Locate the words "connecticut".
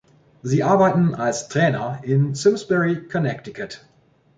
3.07-3.85